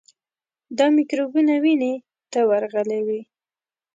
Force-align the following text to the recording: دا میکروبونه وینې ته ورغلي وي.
دا 0.77 0.85
میکروبونه 0.97 1.53
وینې 1.63 1.93
ته 2.31 2.39
ورغلي 2.49 2.99
وي. 3.07 3.21